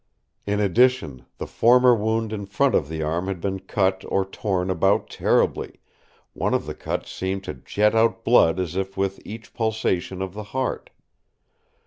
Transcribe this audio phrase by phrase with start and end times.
[0.47, 4.71] In addition, the former wound in front of the arm had been cut or torn
[4.71, 5.79] about terribly,
[6.33, 10.33] one of the cuts seemed to jet out blood as if with each pulsation of
[10.33, 10.89] the heart.